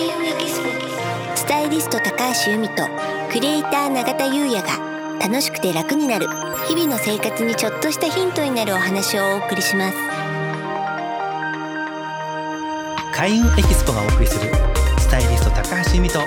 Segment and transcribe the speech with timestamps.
[0.00, 0.70] 開運エキスポ
[1.36, 2.88] スタイリスト高橋由美と
[3.30, 6.26] クリエイター永田優也が楽しくて楽になる
[6.66, 9.98] 日々の生活にちょっとしたヒントになるお話をお送りします。
[13.14, 14.50] 開運エキスポがお送りする
[14.98, 16.20] スタイリスト高橋由美と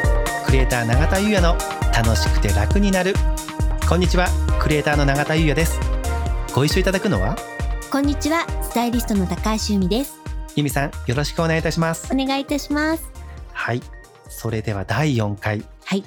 [0.46, 1.58] クリエイター永田優也の
[1.96, 3.16] 楽しくて楽になる。
[3.90, 4.28] こんにちは
[4.60, 5.80] クリエイターの永田優也です。
[6.54, 7.36] ご一緒いただくのは？
[7.92, 10.22] こんにちはスタイリストの高橋由美です。
[10.56, 12.14] 由美さんよろしくお願いいたします。
[12.14, 13.12] お願いいたします
[13.64, 13.82] はい。
[14.28, 15.64] それでは第4回。
[15.86, 16.04] はい。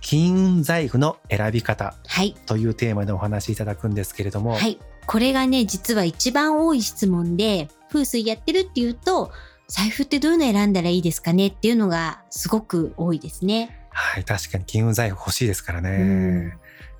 [0.00, 1.94] 金運財布の選び方。
[2.04, 2.34] はい。
[2.46, 4.80] というテーマでお話しいただくんですけれども、はい。
[5.06, 9.30] これがね実は一番多い質問で風水やってるっていうと
[9.68, 13.88] 財布ってどういうの選んだらいいですかねっていうのがすごく多いですね。
[13.90, 16.52] はい、確かに金運財布欲しいですからね、うん。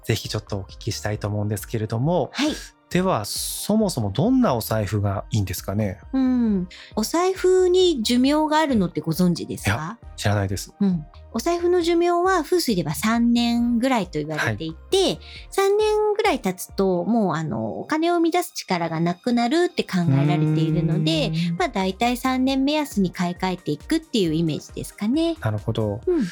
[0.04, 2.30] ぜひちょっとお聞きしたいと思うんですけれども。
[2.32, 2.52] はい
[2.96, 6.00] ではそもそもどんなお財布がいいんですかね？
[6.14, 6.66] うん。
[6.94, 9.98] お財布に寿命があるのってご存知ですか？
[10.16, 10.74] 知らないです。
[10.80, 15.18] うん、お財布の寿命は風水では3年ぐらいと言われていて、
[15.52, 25.36] 3年ぐらい経つともうあのお金を生み出す力がなくなるって考えられているので、まあ、大体3年目安に買い替えていくっていうイメージですかね。
[25.42, 26.00] なるほど。
[26.06, 26.22] うん。
[26.22, 26.28] で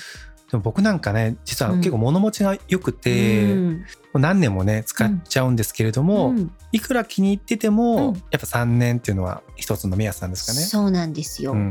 [0.54, 1.78] も僕なんかね実はうん。
[1.80, 3.58] 結構物持ちが良くて、もうん。
[3.58, 3.86] う
[4.18, 6.52] 何年もね使っちゃうんですけれども、うん。
[6.72, 8.14] いくら気に入ってても、うん。
[8.14, 10.58] やっぱ3年っていうのは一つの目安なんですかね。
[10.66, 11.68] そうなんですよ、ううん。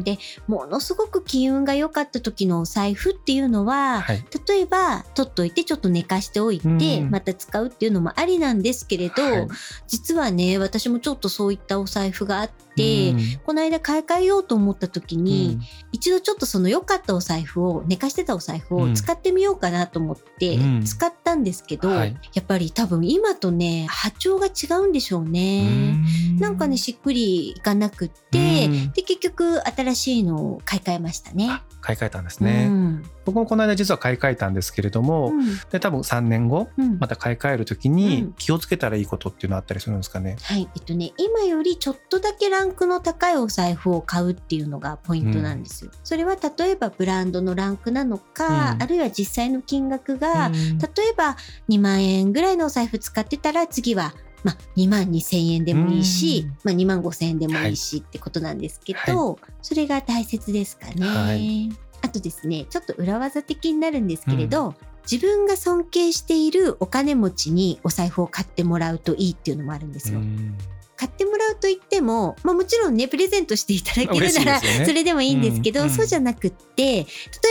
[0.00, 7.10] んでものすごく金運が良かった時のお財布っていうのは、はい、例えば取っといてちょっと寝かしておいて、うん。
[7.10, 9.48] また使うっていうのもありなんですけれど、はい。
[9.86, 13.20] 実はね私もちょっとそういったお財布があって、うん。
[13.44, 15.62] この間買い替えようと思った時に、うん。
[15.92, 18.92] 一度ちょっとその良かったお財布を寝かしてたお財布うん。
[18.92, 20.84] を使ってみようかなと思ってうん。
[20.84, 25.96] 使ったんですけど、はいやっぱり多分今とね波長が違うんでしょうね。
[26.38, 31.62] なんかねしっくりいかなくって、うんで結局新しいのを買い替えましたね。
[31.82, 33.02] あ買い替えたんですね、うん。
[33.24, 35.44] 僕もこの間実は買い替えたんですけれども、うん。
[35.70, 36.98] で多分3年後うん。
[36.98, 38.32] また買い替える時うにん。
[38.34, 40.36] 気をつけたらいいことっていうのはあったりするんですかね。
[40.42, 45.90] はい、えっとね、今よりちょっとだけランクの高いお財布を買うっていうのがポイントなんですよ。
[46.04, 48.82] それは例えばブランドのランクなのか、うん。
[48.82, 50.78] あるいは実際の金額が、うん。
[50.78, 51.36] 例えば
[51.68, 56.50] 2万円ぐらいのお財布使ってたら次は、まあ、2万2千円でもいいし、うん。
[56.64, 61.06] まあ、2万5千円でもいいしってことなんですけど、それが大切ですかね。
[61.06, 61.70] はい。
[62.04, 64.74] あとですねちょっと裏技的になるんですけれど、
[65.10, 70.18] 自分が尊敬しているお金持ちにお財布を買ってもらうといいっていうのもあるんですよ。
[70.18, 70.56] うん
[71.02, 74.84] 買ってもらうと言っても、まあ、もちろんねプレゼントしていただけるなら、ね。
[74.86, 75.92] それでもいいんですけど、うんうん。
[75.92, 77.04] そうじゃなくって例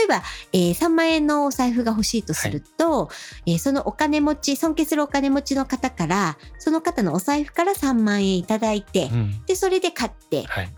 [0.04, 0.22] えば、
[0.54, 3.10] えー3万円のお財布が欲しいとすると、
[3.44, 9.44] えーそのお金持ち尊敬するお金持ちの方からその方のお財布から3万円いただいて、うん。
[9.44, 10.72] でそれで買ってはい。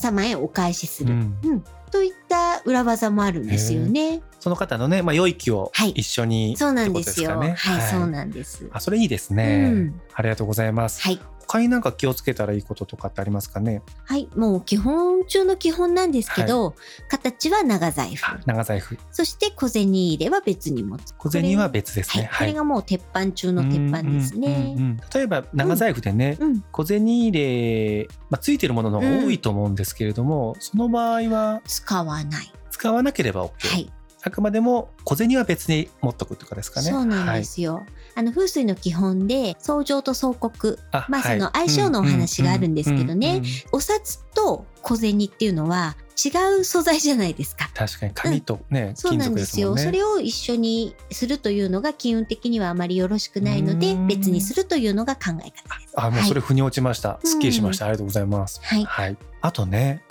[0.00, 1.38] 3万円お返しする、うん。
[1.42, 1.64] うん。
[1.90, 4.22] といった裏技もあるんですよね。
[4.38, 5.90] その方のね、まあ、良い気をはい。
[5.90, 7.36] 一緒に、そうなんですよ。
[7.36, 7.56] はい、
[7.90, 8.68] そうなんです。
[8.72, 10.00] あそれいいですね、うん。
[10.14, 13.82] ありがとうございます、はい他になんか気をつけたらいいこととかってありますかね？
[14.04, 16.76] はい、もう基本中の基本なんですけど、
[17.08, 18.24] 形は長財布。
[18.24, 18.96] あ長財布。
[19.10, 21.12] そして小銭入れは別に持つ。
[21.14, 24.74] 小銭は別ですはい、ねこれがもう鉄板中の鉄板ですうんうんうんね。
[24.78, 24.96] うん。
[25.12, 32.52] 例えば長財布でね、うん、小銭入れ、まあ、ついてるものの多いと思うんですけれども、その場合は使わない。
[32.70, 36.90] 使わなければ OK、はい、あくまでも小銭は別に持っとくとかですかね。
[36.90, 37.86] そうなんですよ。
[38.14, 41.38] あの風水の基本で相乗と相克、はい、まあはい。
[41.38, 43.28] その相性のお話があるんですけどね。
[43.28, 47.70] うんうんうんうんお札と小銭っていうのは違う素材じゃないですか。
[47.74, 49.82] 確かに紙とね、そう金属なんですすもんね。
[49.82, 54.06] それを一緒にするというのが金運的にはあまりよろしくないのでうん。
[54.06, 55.54] 別にするというのが考え方です。
[55.94, 58.60] あもうそれ腑に落ちました、いすっきりしました、ありがとうございます。
[58.62, 58.84] はい。
[58.84, 59.16] はい。
[59.40, 60.02] あとね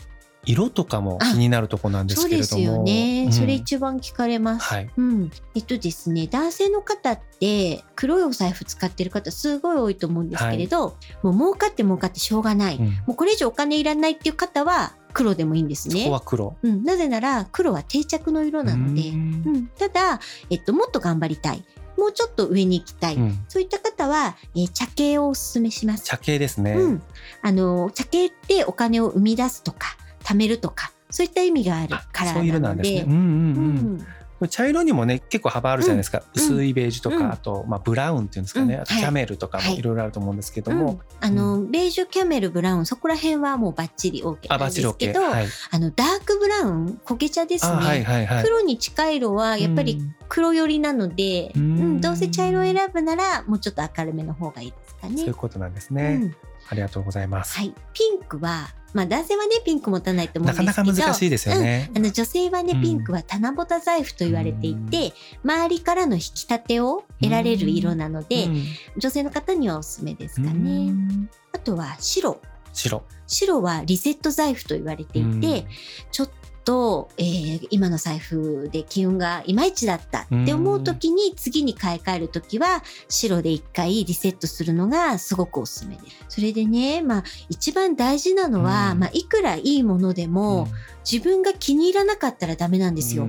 [0.50, 2.64] 色とかも気になるとこなんですそうけれども。
[2.64, 3.32] ですよね、うん。
[3.34, 4.66] それ一番聞かれます。
[4.66, 4.90] はい。
[4.98, 12.86] うん、えっとですね男性の方って黒いお財布使ってる方すごい多いと思うんですけれど、もう儲かって儲かってしょうがない、うん。
[12.86, 16.10] もうこれ以上お金いらないっていう方は黒でもいいんですね。
[16.10, 16.56] は黒。
[16.64, 19.20] うん、なぜなら黒は定着の色なので、ううん。
[19.58, 20.20] ん、ただ、
[20.50, 21.64] えっと、もっと頑張りたい。
[21.98, 23.44] もうちょっと上に行きたい、うん。
[23.50, 26.06] そういった方は、えー茶系をおすすめします。
[26.06, 27.04] 茶系ですね、うん、
[27.42, 29.98] あの茶系ってお金を生み出すとか
[30.30, 32.84] 貯めるとかそういった意味があるあカラそういう色ーなので。
[32.84, 33.14] なんですね。
[33.14, 33.98] うんうんううん。
[33.98, 34.06] ん
[34.50, 36.42] 茶色にもね結構幅あるじゃないですか、うん。
[36.42, 37.32] 薄いベージュとか、うん。
[37.34, 38.82] あと、まあ、ブラウンっていうんですかね、うん。
[38.82, 39.74] あとキャメルとかはい。
[39.74, 39.82] もい。
[39.82, 40.78] ろいろあると思うんですけどうん。
[40.78, 48.44] も、あの、ベージュキャメルブラウンそこら辺はもうバッチリ OK なんですけど、はい、あのダークブラウン焦げ茶ですね、あはいはいはい。
[48.46, 50.16] 黒に近い色はやっぱりうん。
[50.30, 55.18] 黒寄りなので、ううんんどうせ茶色を選ぶならもうちょっと明るめの方がいいですかね。
[55.18, 56.36] そういうことなんですうね、ん
[56.70, 60.68] ありがとうございます、はい、ピンクはまあ男性はねピンク持たないと思うんですけど。
[60.68, 61.92] なかなか難しいですよね。
[61.96, 62.82] あの女性はねうん。
[62.82, 65.14] ピンクは七夕財布と言われていて、
[65.44, 68.64] 周りからの引き立てを得られる色なので、うん。
[68.98, 70.92] 女性の方にはおすすめですかうね。
[70.92, 71.30] ん。
[71.54, 72.42] あとは白。
[72.74, 73.04] 白。
[73.28, 75.68] 白はリセット財布と言われていて、
[76.12, 76.30] ちょっ
[76.64, 86.26] と、えー今の財布で気運がいまいちだったって思う時に次に買い替える時は白で一回リセットするのがすごくおすすめです。
[86.30, 89.00] それでね、まあ一番大事なのは、うん。
[89.00, 90.68] まあいくらいいものでも、
[91.10, 93.28] 自分が気に入らなかったらダメなんですよ。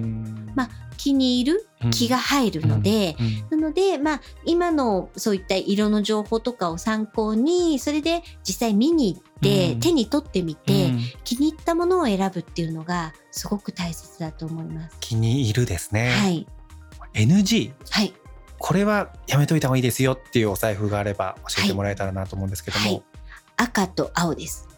[0.54, 3.16] まあ気に入る気が入るので、
[3.50, 3.60] うん。
[3.60, 14.96] なので、まあ、今のそういった色の情報とかを参考に、それで実際見に行っ手に取ってみて、うん気に入ったものを選ぶっていうのがすごく大切だと思います。
[15.00, 16.10] 気に入るですね。
[16.10, 16.46] はい。
[17.14, 18.12] NG はい。
[18.58, 23.02] これはやめといた方がいいですよっていうお財布があれば教えてもらえたらなと思うんですけども、はい
[23.56, 24.68] 赤と青です。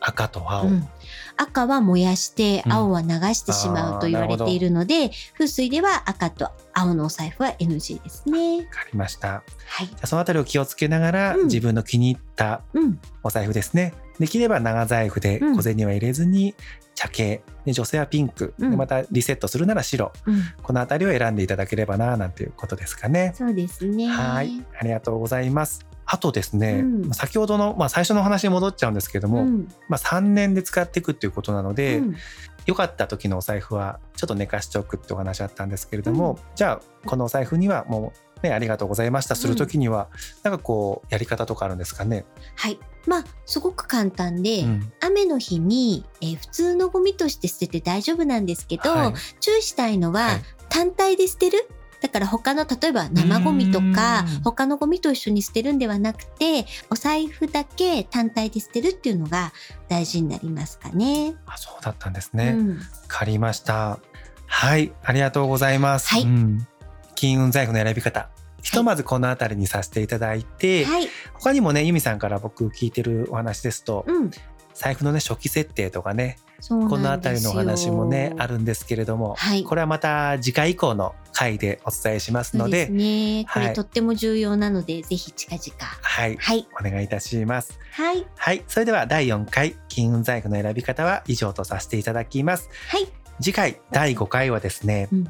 [0.00, 0.88] 赤と青、うん
[1.36, 2.72] 赤は燃やして、うん。
[2.72, 8.58] 青は流してしまうと言われているので、風水では赤と青のお財布は NG ですね。
[8.58, 9.42] わかりました。
[9.66, 9.86] はい。
[9.86, 9.92] じ。
[9.94, 11.44] ゃあそのあたりを気をつけながら、うん。
[11.44, 13.00] 自分の気に入ったうん。
[13.22, 13.94] お財布ですね。
[14.18, 15.56] できれば長財布でうん。
[15.56, 16.54] 小銭は入れずに
[16.94, 17.42] 茶系。
[17.64, 18.70] で女性はピンク、うん。
[18.70, 20.12] でまたリセットするなら白。
[20.26, 20.42] うん。
[20.62, 23.32] このあたりを選んでいただければななんていうことですかね。
[23.34, 24.08] そうですね。
[24.08, 24.64] はい。
[24.78, 27.10] ありがとうございますあとですね、うん。
[27.12, 29.68] 先ほどの、まあ、最初のお話に戻っちゃうんですけども、うん。
[29.88, 32.16] まあ、3年で使っていくっていうことなので、うん。
[32.64, 38.12] 良かった時のお財布はちょっと寝かしておくってお話あったんですけれども、じゃあこのお財布にはも
[38.42, 39.36] うねありがとうございました。
[39.36, 40.08] する時には、
[40.42, 42.26] なんかこうやり方とかあるんですかね？
[42.56, 42.78] はい。
[43.06, 44.92] まあ、すごく簡単で、うん。
[45.00, 49.14] 雨の日に、えー普通のゴミとして捨てて大丈夫なんですけど、はい。
[49.40, 50.42] 注意したいのは、はい。
[50.68, 51.70] 単体で捨てる
[52.00, 59.52] だから他の例えば生ゴミとかうん他のゴミと一緒に捨てるんではなくてお財布だけ単体で捨てるっていうのが
[59.88, 61.34] 大事になりますかね。
[61.46, 62.50] あそうだったんですね。
[62.50, 63.98] わ、うんかりました。
[64.46, 66.08] はいありがとうございます。
[66.08, 66.66] はいうん
[67.14, 68.28] 金運財布の選び方
[68.62, 74.30] ひとまずこのあたりにさせていただいて、はい、他にもね由美さんから僕聞いてるお話ですと、うん、
[74.72, 79.64] 財布のね初期設定とかねこのあたりのお話もねあるんですけれども、はい。
[79.64, 83.44] これはまた次回以降の回でお伝えしますのでね。
[83.44, 83.68] こはい。
[83.68, 85.84] れとっても重要なので、ぜひ近々。
[86.02, 86.36] はい。
[86.36, 87.78] はい、お願いいたします。
[87.92, 88.64] はい、はい。
[88.66, 92.68] それでは第4回金運財布の選び方は以上とさせていただきます。
[92.88, 93.06] はい、
[93.40, 95.24] 次回第5回はですね、うん。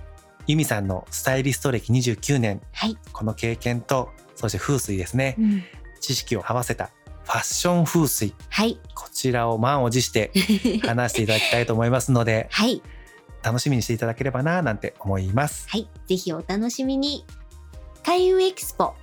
[0.47, 2.63] 由美さんのスタイリスト歴29年。
[2.73, 5.37] はい、この経験とそして風水ですね。
[5.39, 5.63] うん。
[6.01, 6.91] 知識を合わせた
[7.29, 8.35] ファッション風水。
[8.49, 10.33] はい、こちらを満を持して
[10.83, 12.83] 話していただきたいと思いますのではい、
[13.43, 15.69] 楽しみにしていただければななんて思います。
[15.69, 17.27] はい、ぜひお楽しみに。
[18.03, 18.95] 開運エキスポ、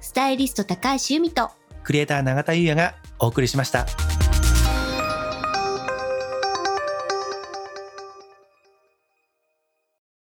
[0.00, 1.52] スタイリスト高橋由美と、
[1.84, 3.86] クリエイター永田優也がお送りしました